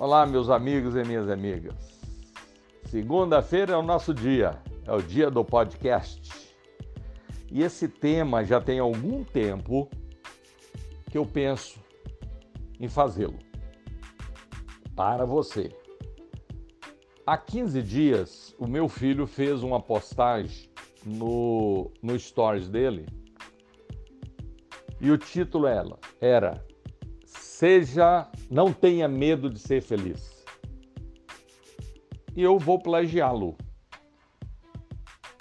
Olá, 0.00 0.24
meus 0.24 0.48
amigos 0.48 0.94
e 0.94 1.02
minhas 1.02 1.28
amigas. 1.28 1.74
Segunda-feira 2.84 3.72
é 3.72 3.76
o 3.76 3.82
nosso 3.82 4.14
dia, 4.14 4.56
é 4.86 4.92
o 4.92 5.02
dia 5.02 5.28
do 5.28 5.44
podcast. 5.44 6.54
E 7.50 7.64
esse 7.64 7.88
tema 7.88 8.44
já 8.44 8.60
tem 8.60 8.78
algum 8.78 9.24
tempo 9.24 9.90
que 11.10 11.18
eu 11.18 11.26
penso 11.26 11.80
em 12.78 12.88
fazê-lo 12.88 13.40
para 14.94 15.26
você. 15.26 15.76
Há 17.26 17.36
15 17.36 17.82
dias, 17.82 18.54
o 18.56 18.68
meu 18.68 18.88
filho 18.88 19.26
fez 19.26 19.64
uma 19.64 19.82
postagem 19.82 20.70
no, 21.04 21.90
no 22.00 22.16
stories 22.16 22.68
dele 22.68 23.04
e 25.00 25.10
o 25.10 25.18
título 25.18 25.66
era, 25.66 25.98
era 26.20 26.67
Seja, 27.58 28.30
não 28.48 28.72
tenha 28.72 29.08
medo 29.08 29.50
de 29.50 29.58
ser 29.58 29.82
feliz. 29.82 30.44
E 32.36 32.40
eu 32.40 32.56
vou 32.56 32.80
plagiá-lo. 32.80 33.56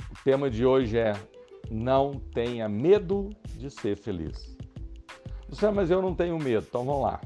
O 0.09 0.23
tema 0.23 0.49
de 0.49 0.65
hoje 0.65 0.97
é 0.97 1.13
Não 1.69 2.15
tenha 2.15 2.67
medo 2.67 3.29
de 3.55 3.69
ser 3.69 3.95
feliz. 3.95 4.57
Você, 5.47 5.69
mas 5.69 5.91
eu 5.91 6.01
não 6.01 6.15
tenho 6.15 6.39
medo, 6.39 6.65
então 6.67 6.83
vamos 6.85 7.03
lá. 7.03 7.21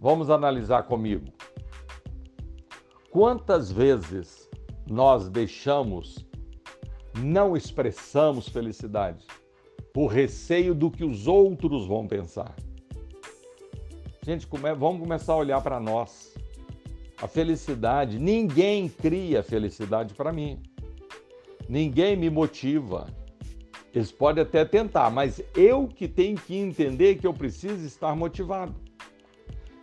Vamos 0.00 0.28
analisar 0.28 0.82
comigo. 0.82 1.26
Quantas 3.08 3.70
vezes 3.70 4.50
nós 4.84 5.28
deixamos, 5.28 6.26
não 7.16 7.56
expressamos 7.56 8.48
felicidade 8.48 9.24
por 9.94 10.08
receio 10.08 10.74
do 10.74 10.90
que 10.90 11.04
os 11.04 11.28
outros 11.28 11.86
vão 11.86 12.08
pensar? 12.08 12.52
Gente, 14.24 14.46
come... 14.46 14.72
vamos 14.72 15.00
começar 15.00 15.32
a 15.32 15.36
olhar 15.36 15.60
para 15.60 15.80
nós. 15.80 16.32
A 17.20 17.26
felicidade, 17.26 18.20
ninguém 18.20 18.88
cria 18.88 19.42
felicidade 19.42 20.14
para 20.14 20.32
mim. 20.32 20.62
Ninguém 21.68 22.16
me 22.16 22.30
motiva. 22.30 23.08
Eles 23.92 24.12
podem 24.12 24.42
até 24.42 24.64
tentar, 24.64 25.10
mas 25.10 25.42
eu 25.56 25.88
que 25.88 26.06
tenho 26.06 26.36
que 26.36 26.56
entender 26.56 27.16
que 27.16 27.26
eu 27.26 27.34
preciso 27.34 27.84
estar 27.84 28.14
motivado. 28.14 28.74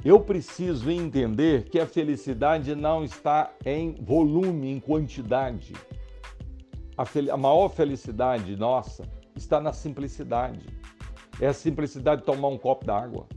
Eu 0.06 0.22
preciso 0.22 0.90
entender 0.90 1.66
que 1.66 1.78
a 1.78 1.86
felicidade 1.86 2.74
não 2.76 3.04
está 3.04 3.52
em 3.66 3.94
volume, 3.96 4.72
em 4.72 4.80
quantidade. 4.80 5.74
A, 6.98 7.04
fel... 7.04 7.34
a 7.34 7.36
maior 7.36 7.68
felicidade 7.68 8.56
nossa 8.56 9.04
está 9.36 9.60
na 9.60 9.74
simplicidade. 9.74 10.66
É 11.42 11.48
a 11.48 11.54
simplicidade 11.54 12.22
de 12.22 12.26
tomar 12.26 12.48
um 12.48 12.58
copo 12.58 12.86
d'água 12.86 13.28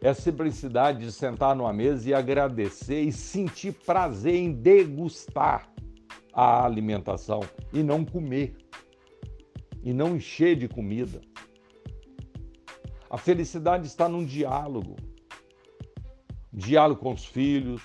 é 0.00 0.08
a 0.10 0.14
simplicidade 0.14 1.04
de 1.04 1.12
sentar 1.12 1.56
numa 1.56 1.72
mesa 1.72 2.08
e 2.08 2.14
agradecer 2.14 3.02
e 3.02 3.12
sentir 3.12 3.72
prazer 3.72 4.34
em 4.34 4.52
degustar 4.52 5.68
a 6.32 6.64
alimentação 6.64 7.40
e 7.72 7.82
não 7.82 8.04
comer, 8.04 8.56
e 9.82 9.92
não 9.92 10.16
encher 10.16 10.56
de 10.56 10.68
comida. 10.68 11.20
A 13.10 13.18
felicidade 13.18 13.86
está 13.86 14.08
num 14.08 14.24
diálogo 14.24 14.96
diálogo 16.58 17.00
com 17.00 17.12
os 17.12 17.24
filhos, 17.24 17.82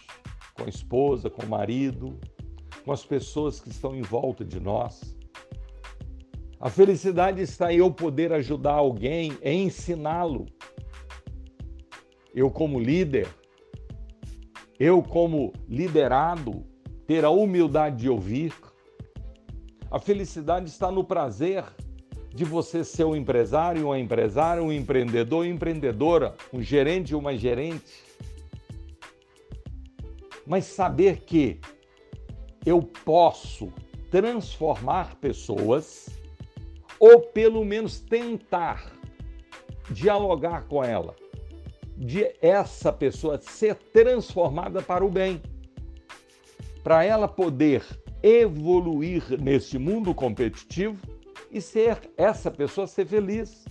com 0.55 0.63
a 0.63 0.69
esposa, 0.69 1.29
com 1.29 1.43
o 1.43 1.49
marido, 1.49 2.19
com 2.83 2.91
as 2.91 3.05
pessoas 3.05 3.59
que 3.59 3.69
estão 3.69 3.95
em 3.95 4.01
volta 4.01 4.43
de 4.43 4.59
nós. 4.59 5.15
A 6.59 6.69
felicidade 6.69 7.41
está 7.41 7.71
em 7.71 7.77
eu 7.77 7.91
poder 7.91 8.31
ajudar 8.33 8.73
alguém, 8.73 9.37
em 9.41 9.65
ensiná-lo 9.65 10.45
eu 12.33 12.49
como 12.49 12.79
líder, 12.79 13.27
eu 14.79 15.03
como 15.03 15.53
liderado, 15.69 16.65
ter 17.05 17.23
a 17.23 17.29
humildade 17.29 17.97
de 17.97 18.09
ouvir. 18.09 18.53
A 19.91 19.99
felicidade 19.99 20.67
está 20.67 20.91
no 20.91 21.03
prazer 21.03 21.63
de 22.33 22.43
você 22.43 22.83
ser 22.83 23.03
um 23.03 23.15
empresário, 23.15 23.85
uma 23.85 23.99
empresária, 23.99 24.63
um 24.63 24.71
empreendedor, 24.71 25.45
empreendedora, 25.45 26.35
um 26.51 26.61
gerente, 26.61 27.13
uma 27.13 27.37
gerente. 27.37 28.03
Mas 30.47 30.65
saber 30.65 31.19
que 31.21 31.61
eu 32.65 32.81
posso 32.81 33.71
transformar 34.09 35.15
pessoas 35.17 36.09
ou 36.99 37.21
pelo 37.21 37.63
menos 37.63 37.99
tentar 37.99 38.91
dialogar 39.91 40.63
com 40.63 40.83
ela 40.83 41.15
de 41.97 42.33
essa 42.41 42.91
pessoa 42.91 43.39
ser 43.39 43.75
transformada 43.75 44.81
para 44.81 45.05
o 45.05 45.09
bem. 45.09 45.41
Para 46.83 47.03
ela 47.03 47.27
poder 47.27 47.83
evoluir 48.21 49.23
nesse 49.41 49.77
mundo 49.77 50.13
competitivo 50.13 50.97
e 51.51 51.61
ser 51.61 51.99
essa 52.17 52.49
pessoa 52.49 52.87
ser 52.87 53.05
feliz. 53.05 53.63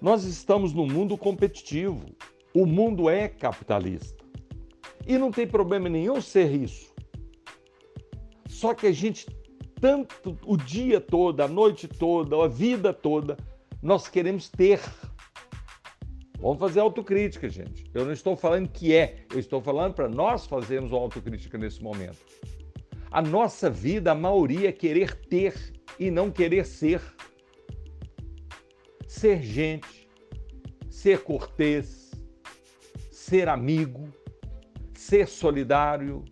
Nós 0.00 0.24
estamos 0.24 0.72
num 0.72 0.86
mundo 0.86 1.16
competitivo. 1.16 2.04
O 2.54 2.66
mundo 2.66 3.08
é 3.08 3.28
capitalista. 3.28 4.24
E 5.06 5.16
não 5.16 5.30
tem 5.30 5.46
problema 5.46 5.88
nenhum 5.88 6.20
ser 6.20 6.52
isso. 6.52 6.92
Só 8.48 8.74
que 8.74 8.86
a 8.86 8.92
gente, 8.92 9.26
tanto 9.80 10.36
o 10.44 10.56
dia 10.56 11.00
todo, 11.00 11.40
a 11.40 11.48
noite 11.48 11.88
toda, 11.88 12.36
a 12.44 12.48
vida 12.48 12.92
toda, 12.92 13.36
nós 13.82 14.08
queremos 14.08 14.48
ter 14.48 14.80
Vamos 16.40 16.58
fazer 16.58 16.80
autocrítica, 16.80 17.48
gente. 17.50 17.84
Eu 17.92 18.06
não 18.06 18.12
estou 18.12 18.34
falando 18.34 18.68
que 18.68 18.94
é, 18.94 19.26
eu 19.30 19.38
estou 19.38 19.60
falando 19.60 19.94
para 19.94 20.08
nós 20.08 20.46
fazermos 20.46 20.90
uma 20.90 21.00
autocrítica 21.00 21.58
nesse 21.58 21.82
momento. 21.82 22.18
A 23.10 23.20
nossa 23.20 23.68
vida, 23.68 24.12
a 24.12 24.14
maioria 24.14 24.70
é 24.70 24.72
querer 24.72 25.14
ter 25.14 25.54
e 25.98 26.10
não 26.10 26.30
querer 26.30 26.64
ser. 26.64 27.02
Ser 29.06 29.42
gente, 29.42 30.08
ser 30.88 31.22
cortês, 31.24 32.12
ser 33.10 33.48
amigo, 33.48 34.08
ser 34.94 35.28
solidário, 35.28 36.24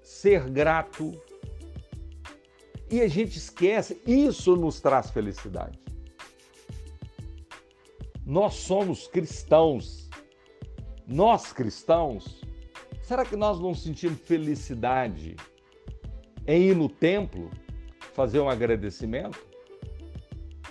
ser 0.00 0.50
grato. 0.50 1.12
E 2.90 3.00
a 3.00 3.06
gente 3.06 3.38
esquece, 3.38 4.00
isso 4.06 4.56
nos 4.56 4.80
traz 4.80 5.10
felicidade. 5.10 5.81
Nós 8.24 8.54
somos 8.54 9.08
cristãos. 9.08 10.08
Nós 11.06 11.52
cristãos, 11.52 12.40
será 13.02 13.24
que 13.24 13.34
nós 13.34 13.58
não 13.58 13.74
sentimos 13.74 14.20
felicidade 14.20 15.34
em 16.46 16.62
ir 16.62 16.76
no 16.76 16.88
templo 16.88 17.50
fazer 18.14 18.38
um 18.38 18.48
agradecimento? 18.48 19.44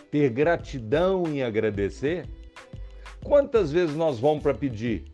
Ter 0.10 0.30
gratidão 0.30 1.24
em 1.28 1.44
agradecer? 1.44 2.28
Quantas 3.24 3.72
vezes 3.72 3.96
nós 3.96 4.18
vamos 4.18 4.42
para 4.42 4.54
pedir? 4.54 5.14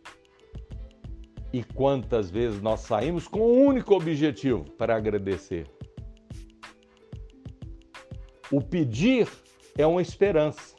E 1.52 1.64
quantas 1.64 2.30
vezes 2.30 2.62
nós 2.62 2.82
saímos 2.82 3.28
com 3.28 3.40
um 3.40 3.66
único 3.66 3.96
objetivo 3.96 4.64
para 4.78 4.96
agradecer? 4.96 5.68
O 8.52 8.62
pedir 8.62 9.28
é 9.78 9.86
uma 9.86 10.02
esperança 10.02 10.77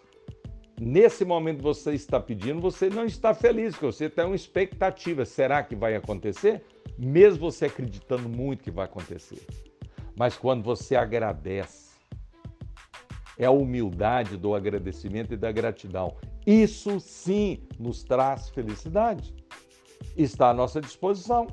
nesse 0.81 1.25
momento 1.25 1.62
você 1.62 1.93
está 1.93 2.21
pedindo, 2.21 2.61
você 2.61 2.89
não 2.89 3.05
está 3.05 3.34
feliz, 3.34 3.75
porque 3.75 3.87
você 3.87 4.09
tem 4.09 4.25
uma 4.25 4.37
expectativa. 4.37 5.25
Será 5.25 5.62
que 5.62 5.75
vai 5.75 5.94
acontecer? 5.94 6.65
Mesmo 6.98 7.51
você 7.51 7.66
acreditando 7.66 8.28
muito 8.28 8.65
que 8.65 8.71
vai 8.71 8.84
acontecer. 8.84 9.47
Mas 10.16 10.36
quando 10.36 10.63
você 10.63 10.97
agradece, 10.97 11.89
é 13.39 13.45
a 13.45 13.51
humildade 13.51 14.36
do 14.36 14.54
agradecimento 14.54 15.33
e 15.33 15.36
da 15.36 15.53
gratidão. 15.53 16.16
Isso 16.45 16.98
sim 16.98 17.63
nos 17.78 18.03
traz 18.03 18.48
felicidade. 18.48 19.34
Está 20.16 20.51
à 20.51 20.54
nossa 20.54 20.81
disposição. 20.81 21.47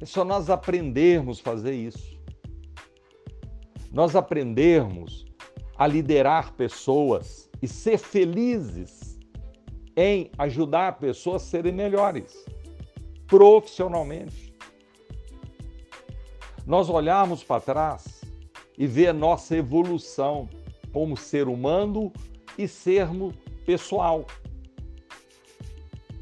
É 0.00 0.04
só 0.04 0.24
nós 0.24 0.48
aprendermos 0.48 1.40
a 1.40 1.42
fazer 1.42 1.74
isso. 1.74 2.16
Nós 3.92 4.14
aprendermos 4.14 5.24
a 5.78 5.86
liderar 5.86 6.52
pessoas 6.52 7.50
e 7.60 7.68
ser 7.68 7.98
felizes 7.98 9.18
em 9.96 10.30
ajudar 10.38 10.98
pessoas 10.98 11.42
a 11.42 11.46
serem 11.46 11.72
melhores 11.72 12.44
profissionalmente. 13.26 14.54
Nós 16.66 16.88
olharmos 16.88 17.42
para 17.42 17.60
trás 17.60 18.22
e 18.76 18.86
ver 18.86 19.08
a 19.08 19.12
nossa 19.12 19.56
evolução 19.56 20.48
como 20.92 21.16
ser 21.16 21.48
humano 21.48 22.12
e 22.58 22.66
sermos 22.66 23.34
pessoal. 23.64 24.26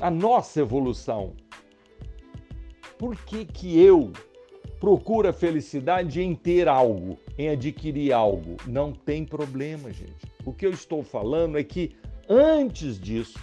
A 0.01 0.11
nossa 0.11 0.61
evolução. 0.61 1.35
Por 2.99 3.17
que, 3.17 3.45
que 3.45 3.81
eu 3.81 4.13
procura 4.79 5.33
felicidade 5.33 6.21
em 6.21 6.35
ter 6.35 6.69
algo, 6.69 7.19
em 7.37 7.49
adquirir 7.49 8.13
algo. 8.13 8.57
Não 8.67 8.93
tem 8.93 9.25
problema, 9.25 9.93
gente. 9.93 10.27
O 10.45 10.53
que 10.53 10.67
eu 10.67 10.71
estou 10.71 11.03
falando 11.03 11.59
é 11.59 11.65
que 11.65 11.97
antes 12.29 12.99
disso, 12.99 13.39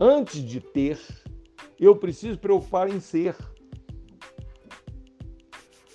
Antes 0.00 0.42
de 0.42 0.60
ter, 0.60 0.98
eu 1.78 1.94
preciso 1.94 2.36
preocupar 2.36 2.90
em 2.90 2.98
ser. 2.98 3.36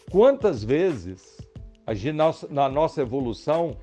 Quantas 0.09 0.63
vezes 0.63 1.37
gente, 1.91 2.17
na 2.49 2.69
nossa 2.69 3.01
evolução, 3.01 3.77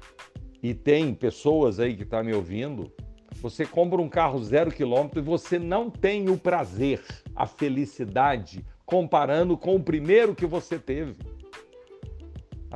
e 0.63 0.73
tem 0.73 1.13
pessoas 1.13 1.79
aí 1.79 1.95
que 1.95 2.03
estão 2.03 2.21
tá 2.21 2.25
me 2.25 2.33
ouvindo, 2.33 2.91
você 3.43 3.67
compra 3.67 4.01
um 4.01 4.09
carro 4.09 4.43
zero 4.43 4.71
quilômetro 4.71 5.21
e 5.21 5.23
você 5.23 5.59
não 5.59 5.91
tem 5.91 6.31
o 6.31 6.39
prazer, 6.39 7.05
a 7.35 7.47
felicidade, 7.47 8.65
comparando 8.87 9.57
com 9.57 9.77
o 9.77 9.83
primeiro 9.83 10.35
que 10.35 10.47
você 10.47 10.79
teve. 10.79 11.15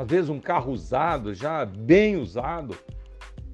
Às 0.00 0.08
vezes 0.08 0.31
um 0.31 0.41
carro 0.41 0.73
usado, 0.73 1.35
já 1.35 1.62
bem 1.67 2.17
usado, 2.17 2.75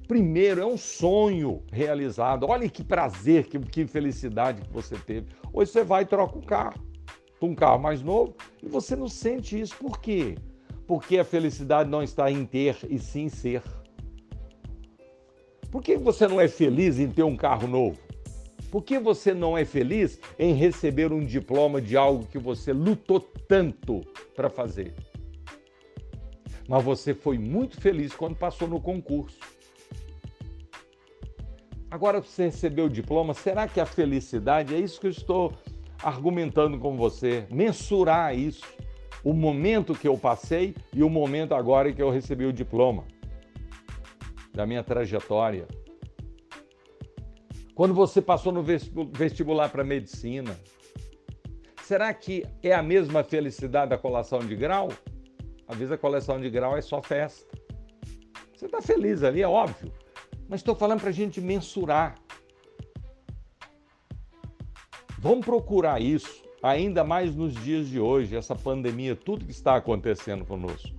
primeiro 0.07 0.61
é 0.61 0.65
um 0.65 0.77
sonho 0.77 1.61
realizado. 1.73 2.45
Olha 2.47 2.69
que 2.69 2.85
prazer, 2.85 3.47
que, 3.47 3.59
que 3.59 3.85
felicidade 3.85 4.61
que 4.61 4.71
você 4.71 4.95
teve. 4.95 5.27
Hoje 5.51 5.71
você 5.71 5.83
vai 5.83 6.03
e 6.03 6.05
troca 6.05 6.37
um 6.37 6.41
carro, 6.41 6.81
um 7.41 7.53
carro 7.53 7.81
mais 7.81 8.01
novo, 8.01 8.33
e 8.63 8.69
você 8.69 8.95
não 8.95 9.09
sente 9.09 9.59
isso. 9.59 9.75
Por 9.75 9.99
quê? 9.99 10.35
Porque 10.87 11.17
a 11.19 11.25
felicidade 11.25 11.89
não 11.89 12.01
está 12.01 12.31
em 12.31 12.45
ter 12.45 12.77
e 12.89 12.97
sim 12.97 13.27
ser. 13.27 13.61
Por 15.69 15.83
que 15.83 15.97
você 15.97 16.29
não 16.29 16.39
é 16.39 16.47
feliz 16.47 16.97
em 16.97 17.09
ter 17.09 17.23
um 17.23 17.35
carro 17.35 17.67
novo? 17.67 17.99
Por 18.71 18.83
que 18.83 18.97
você 18.97 19.33
não 19.33 19.57
é 19.57 19.65
feliz 19.65 20.17
em 20.39 20.53
receber 20.53 21.11
um 21.11 21.25
diploma 21.25 21.81
de 21.81 21.97
algo 21.97 22.25
que 22.25 22.39
você 22.39 22.71
lutou 22.71 23.19
tanto 23.19 23.99
para 24.33 24.49
fazer? 24.49 24.93
Mas 26.67 26.83
você 26.83 27.13
foi 27.13 27.37
muito 27.37 27.79
feliz 27.79 28.13
quando 28.13 28.35
passou 28.35 28.67
no 28.67 28.81
concurso. 28.81 29.39
Agora 31.89 32.21
você 32.21 32.45
recebeu 32.45 32.85
o 32.85 32.89
diploma, 32.89 33.33
será 33.33 33.67
que 33.67 33.79
a 33.79 33.85
felicidade 33.85 34.75
é 34.75 34.79
isso 34.79 34.99
que 34.99 35.07
eu 35.07 35.11
estou 35.11 35.53
argumentando 36.03 36.77
com 36.77 36.97
você? 36.97 37.47
Mensurar 37.49 38.37
isso. 38.37 38.65
O 39.23 39.33
momento 39.33 39.95
que 39.95 40.07
eu 40.07 40.17
passei 40.17 40.75
e 40.93 41.01
o 41.01 41.09
momento 41.09 41.55
agora 41.55 41.91
que 41.91 42.01
eu 42.01 42.09
recebi 42.09 42.45
o 42.45 42.53
diploma 42.53 43.05
da 44.53 44.65
minha 44.65 44.83
trajetória. 44.83 45.67
Quando 47.73 47.93
você 47.93 48.21
passou 48.21 48.51
no 48.51 48.63
vestibular 49.13 49.69
para 49.69 49.83
medicina, 49.83 50.59
será 51.83 52.13
que 52.13 52.45
é 52.63 52.73
a 52.73 52.81
mesma 52.81 53.23
felicidade 53.23 53.91
da 53.91 53.97
colação 53.97 54.39
de 54.39 54.55
grau? 54.55 54.89
Às 55.67 55.77
vezes 55.77 55.91
a 55.91 55.97
coleção 55.97 56.39
de 56.39 56.49
grau 56.49 56.77
é 56.77 56.81
só 56.81 57.01
festa. 57.01 57.57
Você 58.55 58.65
está 58.65 58.81
feliz 58.81 59.21
ali, 59.23 59.41
é 59.41 59.47
óbvio. 59.47 59.91
Mas 60.47 60.61
estou 60.61 60.75
falando 60.75 61.01
para 61.01 61.09
a 61.09 61.13
gente 61.13 61.41
mensurar. 61.41 62.15
Vamos 65.19 65.45
procurar 65.45 66.01
isso, 66.01 66.43
ainda 66.61 67.03
mais 67.03 67.35
nos 67.35 67.53
dias 67.53 67.87
de 67.87 67.99
hoje, 67.99 68.35
essa 68.35 68.55
pandemia, 68.55 69.15
tudo 69.15 69.45
que 69.45 69.51
está 69.51 69.75
acontecendo 69.75 70.45
conosco. 70.45 70.95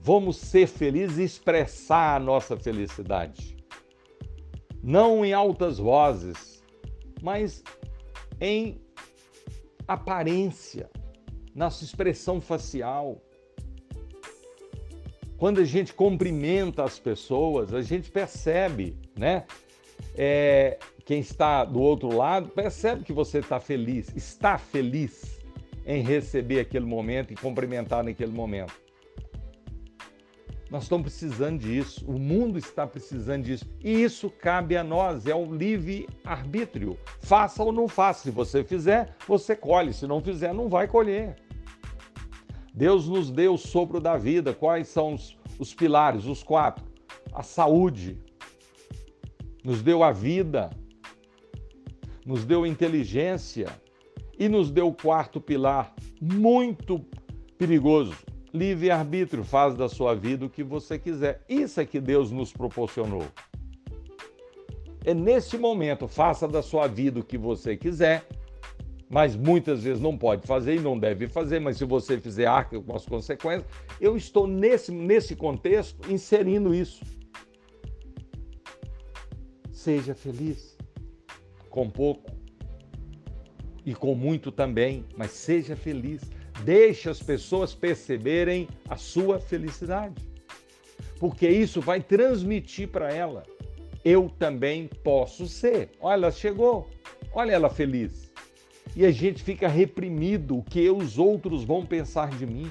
Vamos 0.00 0.36
ser 0.36 0.66
felizes 0.66 1.18
e 1.18 1.22
expressar 1.22 2.16
a 2.16 2.20
nossa 2.20 2.56
felicidade. 2.56 3.56
Não 4.82 5.24
em 5.24 5.32
altas 5.32 5.78
vozes, 5.78 6.62
mas 7.22 7.62
em 8.40 8.80
aparência, 9.86 10.90
nossa 11.54 11.84
expressão 11.84 12.40
facial. 12.40 13.20
Quando 15.36 15.60
a 15.60 15.64
gente 15.64 15.92
cumprimenta 15.92 16.84
as 16.84 16.98
pessoas, 16.98 17.74
a 17.74 17.82
gente 17.82 18.10
percebe, 18.10 18.96
né? 19.16 19.44
É, 20.14 20.78
quem 21.04 21.20
está 21.20 21.64
do 21.64 21.80
outro 21.80 22.14
lado 22.14 22.48
percebe 22.48 23.04
que 23.04 23.12
você 23.12 23.38
está 23.38 23.58
feliz, 23.58 24.14
está 24.14 24.56
feliz 24.56 25.40
em 25.84 26.02
receber 26.02 26.60
aquele 26.60 26.86
momento 26.86 27.32
e 27.32 27.36
cumprimentar 27.36 28.04
naquele 28.04 28.32
momento. 28.32 28.82
Nós 30.72 30.84
estamos 30.84 31.04
precisando 31.04 31.58
disso, 31.58 32.02
o 32.08 32.18
mundo 32.18 32.58
está 32.58 32.86
precisando 32.86 33.44
disso. 33.44 33.66
E 33.84 34.02
isso 34.02 34.30
cabe 34.30 34.74
a 34.74 34.82
nós, 34.82 35.26
é 35.26 35.34
o 35.34 35.54
livre 35.54 36.08
arbítrio. 36.24 36.96
Faça 37.20 37.62
ou 37.62 37.70
não 37.70 37.86
faça. 37.86 38.22
Se 38.22 38.30
você 38.30 38.64
fizer, 38.64 39.14
você 39.28 39.54
colhe. 39.54 39.92
Se 39.92 40.06
não 40.06 40.22
fizer, 40.22 40.54
não 40.54 40.70
vai 40.70 40.88
colher. 40.88 41.36
Deus 42.74 43.08
nos 43.08 43.30
deu 43.30 43.54
o 43.54 43.58
sopro 43.58 44.00
da 44.00 44.16
vida. 44.16 44.54
Quais 44.54 44.88
são 44.88 45.14
os, 45.14 45.36
os 45.58 45.74
pilares? 45.74 46.24
Os 46.24 46.42
quatro. 46.42 46.84
A 47.32 47.42
saúde. 47.42 48.18
Nos 49.64 49.82
deu 49.82 50.02
a 50.02 50.12
vida. 50.12 50.70
Nos 52.24 52.44
deu 52.44 52.66
inteligência. 52.66 53.68
E 54.38 54.48
nos 54.48 54.70
deu 54.70 54.88
o 54.88 54.94
quarto 54.94 55.40
pilar, 55.40 55.94
muito 56.20 57.04
perigoso, 57.56 58.16
livre-arbítrio, 58.52 59.44
faz 59.44 59.76
da 59.76 59.88
sua 59.88 60.14
vida 60.14 60.46
o 60.46 60.50
que 60.50 60.64
você 60.64 60.98
quiser. 60.98 61.44
Isso 61.48 61.80
é 61.80 61.86
que 61.86 62.00
Deus 62.00 62.32
nos 62.32 62.52
proporcionou. 62.52 63.24
É 65.04 65.14
nesse 65.14 65.56
momento, 65.58 66.08
faça 66.08 66.48
da 66.48 66.62
sua 66.62 66.88
vida 66.88 67.20
o 67.20 67.24
que 67.24 67.38
você 67.38 67.76
quiser, 67.76 68.26
mas 69.12 69.36
muitas 69.36 69.82
vezes 69.82 70.00
não 70.00 70.16
pode 70.16 70.46
fazer 70.46 70.76
e 70.76 70.80
não 70.80 70.98
deve 70.98 71.28
fazer, 71.28 71.60
mas 71.60 71.76
se 71.76 71.84
você 71.84 72.18
fizer, 72.18 72.46
arca 72.46 72.80
com 72.80 72.96
as 72.96 73.04
consequências. 73.04 73.70
Eu 74.00 74.16
estou 74.16 74.46
nesse, 74.46 74.90
nesse 74.90 75.36
contexto 75.36 76.10
inserindo 76.10 76.74
isso. 76.74 77.04
Seja 79.70 80.14
feliz, 80.14 80.78
com 81.68 81.90
pouco 81.90 82.30
e 83.84 83.94
com 83.94 84.14
muito 84.14 84.50
também, 84.50 85.04
mas 85.14 85.32
seja 85.32 85.76
feliz. 85.76 86.22
Deixe 86.64 87.10
as 87.10 87.22
pessoas 87.22 87.74
perceberem 87.74 88.66
a 88.88 88.96
sua 88.96 89.38
felicidade, 89.38 90.26
porque 91.20 91.46
isso 91.46 91.82
vai 91.82 92.00
transmitir 92.00 92.88
para 92.88 93.12
ela. 93.12 93.42
Eu 94.02 94.30
também 94.38 94.88
posso 95.04 95.46
ser. 95.46 95.90
Olha, 96.00 96.14
ela 96.14 96.30
chegou, 96.30 96.88
olha 97.34 97.52
ela 97.52 97.68
feliz. 97.68 98.21
E 98.94 99.06
a 99.06 99.10
gente 99.10 99.42
fica 99.42 99.68
reprimido 99.68 100.58
o 100.58 100.62
que 100.62 100.90
os 100.90 101.18
outros 101.18 101.64
vão 101.64 101.84
pensar 101.84 102.30
de 102.30 102.46
mim. 102.46 102.70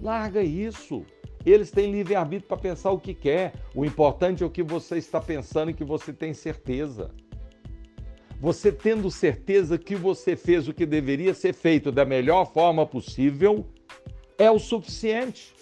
Larga 0.00 0.42
isso. 0.42 1.04
Eles 1.44 1.70
têm 1.70 1.92
livre-arbítrio 1.92 2.48
para 2.48 2.56
pensar 2.56 2.90
o 2.90 3.00
que 3.00 3.12
quer. 3.12 3.52
O 3.74 3.84
importante 3.84 4.42
é 4.42 4.46
o 4.46 4.50
que 4.50 4.62
você 4.62 4.96
está 4.96 5.20
pensando 5.20 5.70
e 5.70 5.74
que 5.74 5.84
você 5.84 6.12
tem 6.12 6.32
certeza. 6.32 7.10
Você 8.40 8.72
tendo 8.72 9.10
certeza 9.10 9.78
que 9.78 9.94
você 9.94 10.34
fez 10.34 10.66
o 10.66 10.74
que 10.74 10.86
deveria 10.86 11.34
ser 11.34 11.52
feito 11.52 11.92
da 11.92 12.04
melhor 12.04 12.52
forma 12.52 12.86
possível, 12.86 13.66
é 14.38 14.50
o 14.50 14.58
suficiente. 14.58 15.54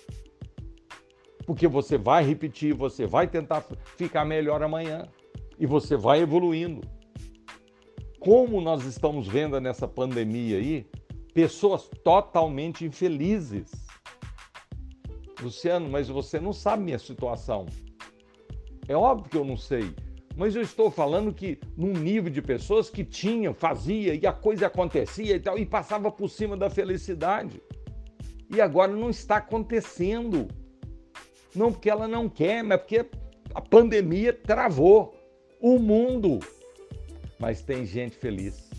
Porque 1.45 1.67
você 1.67 1.99
vai 1.99 2.25
repetir, 2.25 2.73
você 2.73 3.07
vai 3.07 3.27
tentar 3.27 3.67
ficar 3.97 4.25
melhor 4.25 4.63
amanhã 4.63 5.09
e 5.59 5.67
você 5.67 5.97
vai 5.97 6.21
evoluindo. 6.21 6.81
Como 8.21 8.61
nós 8.61 8.85
estamos 8.85 9.27
vendo 9.27 9.59
nessa 9.59 9.89
pandemia 9.89 10.59
aí, 10.59 10.87
pessoas 11.33 11.89
totalmente 12.05 12.85
infelizes. 12.85 13.73
Luciano, 15.41 15.89
mas 15.89 16.07
você 16.07 16.39
não 16.39 16.53
sabe 16.53 16.85
minha 16.85 16.99
situação. 16.99 17.65
É 18.87 18.95
óbvio 18.95 19.31
que 19.31 19.37
eu 19.39 19.45
não 19.45 19.57
sei. 19.57 19.95
Mas 20.37 20.55
eu 20.55 20.61
estou 20.61 20.91
falando 20.91 21.33
que 21.33 21.59
num 21.75 21.95
nível 21.95 22.31
de 22.31 22.43
pessoas 22.43 22.91
que 22.91 23.05
tinham, 23.05 23.55
fazia 23.55 24.15
e 24.15 24.27
a 24.27 24.33
coisa 24.35 24.67
acontecia 24.67 25.37
e 25.37 25.41
tal, 25.41 25.59
e 25.59 25.65
passava 25.65 26.11
por 26.11 26.29
cima 26.29 26.59
da 26.59 26.69
felicidade. 26.69 27.63
E 28.55 28.61
agora 28.61 28.93
não 28.93 29.09
está 29.09 29.37
acontecendo. 29.37 30.47
Não 31.55 31.73
porque 31.73 31.89
ela 31.89 32.07
não 32.07 32.29
quer, 32.29 32.63
mas 32.63 32.81
porque 32.83 33.07
a 33.55 33.63
pandemia 33.63 34.35
travou 34.35 35.15
o 35.59 35.79
mundo. 35.79 36.39
Mas 37.41 37.63
tem 37.63 37.87
gente 37.87 38.17
feliz. 38.17 38.71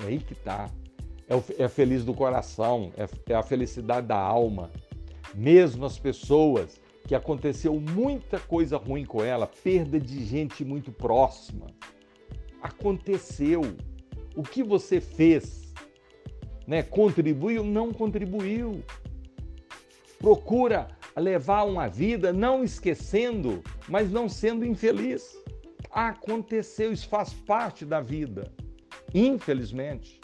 É 0.00 0.06
aí 0.06 0.18
que 0.18 0.32
está. 0.32 0.70
É, 1.28 1.64
é 1.64 1.68
feliz 1.68 2.04
do 2.04 2.14
coração, 2.14 2.92
é, 2.96 3.06
é 3.32 3.34
a 3.34 3.42
felicidade 3.42 4.06
da 4.06 4.18
alma. 4.18 4.70
Mesmo 5.34 5.84
as 5.84 5.98
pessoas 5.98 6.80
que 7.06 7.14
aconteceu 7.14 7.78
muita 7.78 8.40
coisa 8.40 8.78
ruim 8.78 9.04
com 9.04 9.22
ela, 9.22 9.46
perda 9.46 10.00
de 10.00 10.24
gente 10.24 10.64
muito 10.64 10.90
próxima. 10.90 11.66
Aconteceu. 12.62 13.60
O 14.34 14.42
que 14.42 14.62
você 14.62 15.00
fez? 15.00 15.74
Né? 16.66 16.82
Contribuiu? 16.82 17.62
Não 17.62 17.92
contribuiu. 17.92 18.82
Procura 20.18 20.88
levar 21.14 21.64
uma 21.64 21.86
vida 21.86 22.32
não 22.32 22.64
esquecendo, 22.64 23.62
mas 23.86 24.10
não 24.10 24.26
sendo 24.26 24.64
infeliz. 24.64 25.43
Aconteceu, 25.94 26.92
isso 26.92 27.08
faz 27.08 27.32
parte 27.32 27.86
da 27.86 28.00
vida. 28.00 28.52
Infelizmente, 29.14 30.20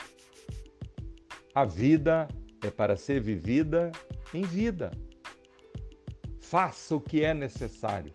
a 1.55 1.65
vida 1.65 2.29
é 2.63 2.71
para 2.71 2.97
ser 2.97 3.21
vivida 3.21 3.93
em 4.35 4.43
vida 4.43 4.91
faça 6.51 6.97
o 6.97 7.01
que 7.01 7.25
é 7.25 7.33
necessário. 7.33 8.13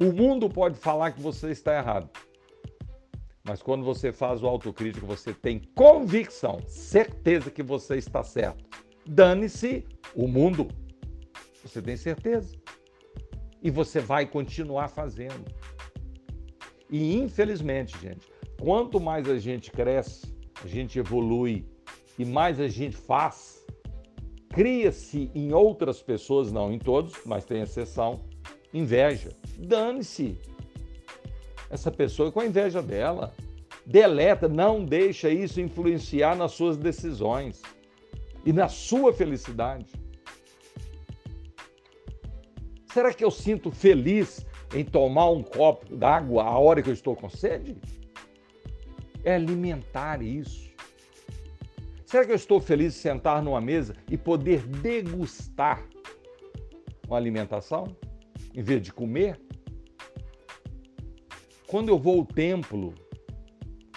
O 0.00 0.12
mundo 0.12 0.50
pode 0.50 0.76
falar 0.76 1.12
que 1.12 1.20
você 1.20 1.52
está 1.52 1.78
errado. 1.78 2.10
Mas 3.44 3.62
quando 3.62 3.84
você 3.84 4.12
faz 4.12 4.42
o 4.42 4.48
autocrítico, 4.48 5.06
você 5.06 5.32
tem 5.32 5.60
convicção, 5.76 6.60
certeza 6.66 7.52
que 7.52 7.62
você 7.62 7.98
está 7.98 8.24
certo. 8.24 8.64
Dane-se 9.06 9.86
o 10.12 10.26
mundo. 10.26 10.66
Você 11.62 11.80
tem 11.80 11.96
certeza. 11.96 12.52
E 13.62 13.70
você 13.70 14.00
vai 14.00 14.26
continuar 14.26 14.88
fazendo. 14.88 15.44
E 16.92 17.16
infelizmente, 17.16 17.98
gente, 17.98 18.30
quanto 18.60 19.00
mais 19.00 19.26
a 19.26 19.38
gente 19.38 19.70
cresce, 19.70 20.26
a 20.62 20.68
gente 20.68 20.98
evolui 20.98 21.64
e 22.18 22.24
mais 22.26 22.60
a 22.60 22.68
gente 22.68 22.94
faz, 22.94 23.64
cria-se 24.50 25.30
em 25.34 25.54
outras 25.54 26.02
pessoas, 26.02 26.52
não 26.52 26.70
em 26.70 26.78
todos, 26.78 27.14
mas 27.24 27.46
tem 27.46 27.62
exceção, 27.62 28.20
inveja. 28.74 29.30
Dane-se 29.56 30.38
essa 31.70 31.90
pessoa 31.90 32.30
com 32.30 32.40
a 32.40 32.46
inveja 32.46 32.82
dela. 32.82 33.32
Deleta, 33.86 34.46
não 34.46 34.84
deixa 34.84 35.30
isso 35.30 35.62
influenciar 35.62 36.36
nas 36.36 36.52
suas 36.52 36.76
decisões 36.76 37.62
e 38.44 38.52
na 38.52 38.68
sua 38.68 39.14
felicidade. 39.14 39.86
Será 42.92 43.14
que 43.14 43.24
eu 43.24 43.30
sinto 43.30 43.70
feliz 43.70 44.44
em 44.74 44.84
tomar 44.84 45.30
um 45.30 45.42
copo 45.42 45.94
d'água 45.94 46.44
a 46.44 46.58
hora 46.58 46.82
que 46.82 46.88
eu 46.88 46.94
estou 46.94 47.14
com 47.14 47.28
sede? 47.28 47.76
É 49.24 49.34
alimentar 49.34 50.22
isso. 50.22 50.70
Será 52.04 52.24
que 52.24 52.32
eu 52.32 52.36
estou 52.36 52.60
feliz 52.60 52.94
de 52.94 53.00
sentar 53.00 53.42
numa 53.42 53.60
mesa 53.60 53.94
e 54.10 54.18
poder 54.18 54.66
degustar 54.66 55.82
uma 57.06 57.16
alimentação 57.16 57.96
em 58.54 58.62
vez 58.62 58.82
de 58.82 58.92
comer? 58.92 59.40
Quando 61.66 61.88
eu 61.88 61.98
vou 61.98 62.20
ao 62.20 62.26
templo, 62.26 62.94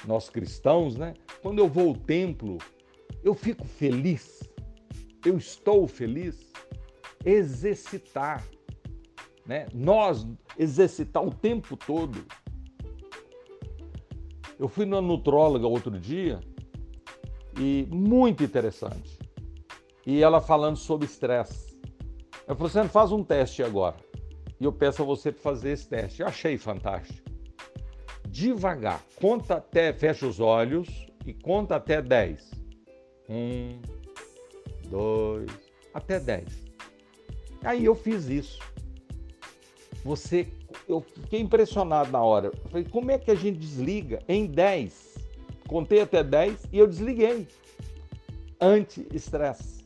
nós 0.06 0.30
cristãos, 0.30 0.96
né? 0.96 1.14
Quando 1.42 1.60
eu 1.60 1.68
vou 1.68 1.90
ao 1.90 1.96
templo, 1.96 2.58
eu 3.22 3.34
fico 3.34 3.66
feliz. 3.66 4.50
Eu 5.26 5.38
estou 5.38 5.88
feliz. 5.88 6.54
Exercitar, 7.26 8.48
né? 9.46 9.68
Nós 9.74 10.26
exercitar 10.58 11.24
o 11.24 11.32
tempo 11.32 11.76
todo. 11.78 12.26
Eu 14.58 14.68
fui 14.68 14.86
na 14.86 15.02
nutróloga 15.02 15.68
outro 15.68 16.00
dia 16.00 16.40
e 17.60 17.88
muito 17.92 18.44
interessante. 18.44 19.20
E 20.06 20.22
ela 20.22 20.40
falando 20.40 20.78
sobre 20.78 21.06
estresse. 21.06 21.80
Eu 22.48 22.56
falei, 22.56 22.72
você 22.72 22.88
faz 22.88 23.12
um 23.12 23.24
teste 23.24 23.64
agora. 23.64 23.98
E 24.60 24.64
eu 24.64 24.72
peço 24.72 25.02
a 25.02 25.06
você 25.06 25.32
para 25.32 25.42
fazer 25.42 25.72
esse 25.72 25.88
teste. 25.90 26.22
Eu 26.22 26.28
achei 26.28 26.58
fantástico 26.58 27.26
devagar. 28.36 29.02
Conta 29.16 29.56
até, 29.56 29.94
fecha 29.94 30.28
os 30.28 30.42
olhos 30.42 31.08
e 31.26 31.34
conta 31.34 31.78
até 31.78 32.02
10. 32.02 32.52
Um, 33.30 33.80
dois, 34.90 35.50
até 35.94 36.20
10. 36.20 36.66
Aí 37.64 37.86
eu 37.86 37.96
fiz 37.96 38.28
isso. 38.28 38.60
Você, 40.06 40.48
eu 40.88 41.02
fiquei 41.02 41.40
impressionado 41.40 42.12
na 42.12 42.22
hora. 42.22 42.52
Eu 42.64 42.70
falei, 42.70 42.86
como 42.86 43.10
é 43.10 43.18
que 43.18 43.32
a 43.32 43.36
gente 43.36 43.58
desliga 43.58 44.20
em 44.28 44.46
10? 44.46 45.16
Contei 45.68 46.00
até 46.00 46.24
10 46.24 46.68
e 46.72 46.78
eu 46.78 46.86
desliguei. 46.86 47.48
Anti-estresse. 48.62 49.84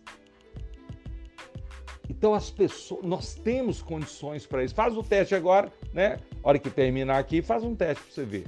Então 2.09 2.33
as 2.33 2.51
pessoas, 2.51 3.01
nós 3.05 3.35
temos 3.35 3.81
condições 3.81 4.45
para 4.45 4.61
isso. 4.61 4.75
Faz 4.75 4.97
o 4.97 5.01
teste 5.01 5.35
agora, 5.35 5.71
né? 5.93 6.17
Hora 6.43 6.59
que 6.59 6.69
terminar 6.69 7.17
aqui, 7.17 7.41
faz 7.41 7.63
um 7.63 7.73
teste 7.73 8.03
para 8.03 8.13
você 8.13 8.25
ver. 8.25 8.45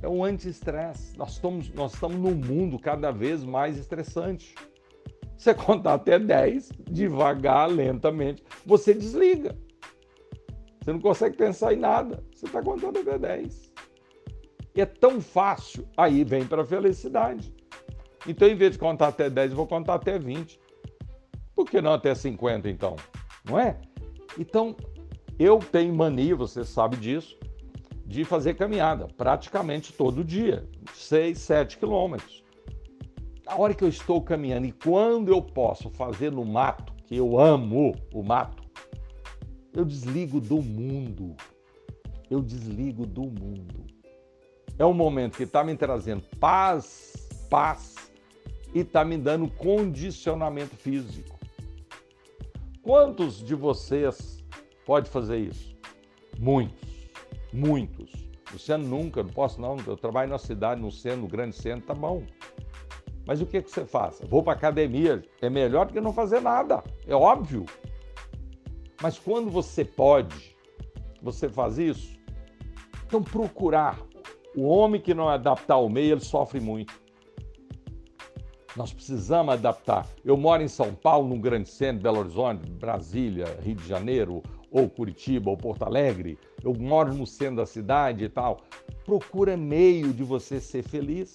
É 0.00 0.06
o 0.06 0.22
anti-estresse. 0.22 1.18
Nós 1.18 1.32
estamos, 1.32 1.68
nós 1.70 1.94
estamos 1.94 2.16
num 2.16 2.36
mundo 2.36 2.78
cada 2.78 3.10
vez 3.10 3.42
mais 3.42 3.76
estressante. 3.76 4.54
Você 5.36 5.52
contar 5.52 5.94
até 5.94 6.16
10, 6.16 6.70
devagar, 6.88 7.68
lentamente, 7.68 8.44
você 8.64 8.94
desliga. 8.94 9.56
Você 10.82 10.92
não 10.92 11.00
consegue 11.00 11.36
pensar 11.36 11.72
em 11.72 11.76
nada. 11.76 12.24
Você 12.34 12.46
está 12.46 12.60
contando 12.60 12.98
até 12.98 13.18
10. 13.18 13.72
E 14.74 14.80
é 14.80 14.86
tão 14.86 15.20
fácil. 15.20 15.86
Aí 15.96 16.24
vem 16.24 16.44
para 16.44 16.62
a 16.62 16.66
felicidade. 16.66 17.54
Então, 18.26 18.48
em 18.48 18.54
vez 18.54 18.72
de 18.72 18.78
contar 18.78 19.08
até 19.08 19.30
10, 19.30 19.50
eu 19.50 19.56
vou 19.56 19.66
contar 19.66 19.94
até 19.94 20.18
20. 20.18 20.60
Por 21.54 21.68
que 21.68 21.80
não 21.80 21.92
até 21.92 22.14
50 22.14 22.68
então? 22.68 22.96
Não 23.44 23.58
é? 23.58 23.80
Então, 24.38 24.74
eu 25.38 25.58
tenho 25.58 25.94
mania, 25.94 26.34
você 26.34 26.64
sabe 26.64 26.96
disso, 26.96 27.38
de 28.04 28.24
fazer 28.24 28.54
caminhada 28.54 29.06
praticamente 29.16 29.92
todo 29.92 30.24
dia, 30.24 30.68
6, 30.94 31.38
7 31.38 31.78
quilômetros. 31.78 32.42
A 33.46 33.60
hora 33.60 33.74
que 33.74 33.84
eu 33.84 33.88
estou 33.88 34.22
caminhando 34.22 34.66
e 34.66 34.72
quando 34.72 35.30
eu 35.30 35.42
posso 35.42 35.90
fazer 35.90 36.32
no 36.32 36.44
mato, 36.44 36.92
que 37.04 37.16
eu 37.16 37.38
amo 37.38 37.94
o 38.12 38.22
mato, 38.22 38.61
eu 39.74 39.84
desligo 39.84 40.40
do 40.40 40.60
mundo. 40.60 41.34
Eu 42.30 42.40
desligo 42.40 43.06
do 43.06 43.22
mundo. 43.22 43.86
É 44.78 44.84
um 44.84 44.94
momento 44.94 45.36
que 45.36 45.42
está 45.44 45.62
me 45.62 45.76
trazendo 45.76 46.22
paz, 46.38 47.28
paz 47.48 47.94
e 48.74 48.80
está 48.80 49.04
me 49.04 49.18
dando 49.18 49.48
condicionamento 49.48 50.76
físico. 50.76 51.38
Quantos 52.82 53.42
de 53.42 53.54
vocês 53.54 54.42
pode 54.84 55.08
fazer 55.08 55.38
isso? 55.38 55.76
Muitos, 56.38 57.10
muitos. 57.52 58.10
Luciano 58.52 58.86
nunca, 58.86 59.22
não 59.22 59.30
posso 59.30 59.60
não, 59.60 59.76
eu 59.86 59.96
trabalho 59.96 60.30
na 60.30 60.38
cidade, 60.38 60.80
no 60.80 60.90
centro, 60.90 61.22
no 61.22 61.28
grande 61.28 61.56
centro, 61.56 61.86
tá 61.86 61.94
bom. 61.94 62.22
Mas 63.26 63.40
o 63.40 63.46
que, 63.46 63.62
que 63.62 63.70
você 63.70 63.84
faz? 63.86 64.20
Vou 64.28 64.42
para 64.42 64.54
academia, 64.54 65.22
é 65.40 65.48
melhor 65.48 65.86
do 65.86 65.92
que 65.92 66.00
não 66.00 66.12
fazer 66.12 66.40
nada, 66.40 66.82
é 67.06 67.14
óbvio. 67.14 67.64
Mas 69.02 69.18
quando 69.18 69.50
você 69.50 69.84
pode, 69.84 70.56
você 71.20 71.48
faz 71.48 71.76
isso. 71.76 72.16
Então 73.04 73.20
procurar. 73.20 74.00
O 74.54 74.64
homem 74.64 75.00
que 75.00 75.14
não 75.14 75.28
adaptar 75.28 75.74
ao 75.74 75.88
meio, 75.88 76.12
ele 76.12 76.20
sofre 76.20 76.60
muito. 76.60 76.94
Nós 78.76 78.92
precisamos 78.92 79.54
adaptar. 79.54 80.06
Eu 80.24 80.36
moro 80.36 80.62
em 80.62 80.68
São 80.68 80.94
Paulo, 80.94 81.28
num 81.28 81.40
grande 81.40 81.68
centro, 81.68 82.02
Belo 82.02 82.20
Horizonte, 82.20 82.70
Brasília, 82.70 83.58
Rio 83.62 83.74
de 83.74 83.88
Janeiro, 83.88 84.42
ou 84.70 84.88
Curitiba, 84.88 85.50
ou 85.50 85.56
Porto 85.56 85.82
Alegre. 85.82 86.38
Eu 86.62 86.72
moro 86.74 87.12
no 87.12 87.26
centro 87.26 87.56
da 87.56 87.66
cidade 87.66 88.24
e 88.24 88.28
tal. 88.28 88.60
Procura 89.04 89.56
meio 89.56 90.12
de 90.12 90.22
você 90.22 90.60
ser 90.60 90.82
feliz. 90.82 91.32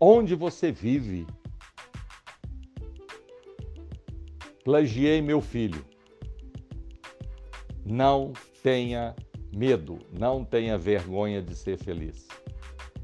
Onde 0.00 0.34
você 0.34 0.72
vive. 0.72 1.26
Plagiei 4.64 5.22
meu 5.22 5.40
filho. 5.40 5.91
Não 7.84 8.32
tenha 8.62 9.14
medo, 9.54 9.98
não 10.12 10.44
tenha 10.44 10.78
vergonha 10.78 11.42
de 11.42 11.54
ser 11.54 11.76
feliz. 11.78 12.26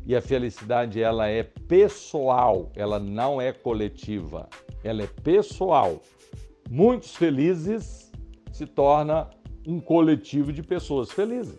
E 0.07 0.17
a 0.17 0.23
felicidade 0.23 1.03
ela 1.03 1.29
é 1.29 1.43
pessoal, 1.43 2.73
ela 2.75 2.99
não 2.99 3.41
é 3.41 3.53
coletiva, 3.53 4.49
ela 4.83 5.03
é 5.03 5.07
pessoal. 5.07 6.01
Muitos 6.71 7.15
felizes 7.15 8.11
se 8.53 8.67
torna 8.67 9.29
um 9.67 9.79
coletivo 9.79 10.53
de 10.53 10.63
pessoas 10.63 11.11
felizes. 11.11 11.59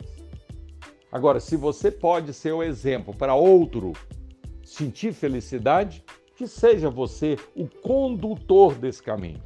Agora, 1.12 1.40
se 1.40 1.56
você 1.56 1.92
pode 1.92 2.34
ser 2.34 2.52
o 2.52 2.64
exemplo 2.64 3.14
para 3.16 3.36
outro 3.36 3.94
sentir 4.64 5.14
felicidade, 5.14 6.04
que 6.36 6.48
seja 6.48 6.90
você 6.90 7.38
o 7.56 7.68
condutor 7.68 8.76
desse 8.76 9.04
caminho. 9.04 9.42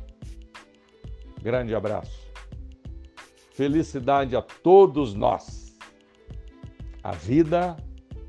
Grande 1.41 1.73
abraço. 1.73 2.22
Felicidade 3.53 4.35
a 4.35 4.41
todos 4.41 5.13
nós. 5.13 5.77
A 7.03 7.11
vida 7.11 7.77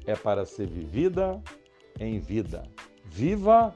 é 0.07 0.15
para 0.15 0.45
ser 0.45 0.67
vivida 0.67 1.43
em 1.99 2.19
vida. 2.19 2.63
Viva 3.07 3.75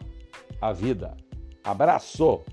a 0.60 0.72
vida. 0.72 1.16
Abraço! 1.64 2.44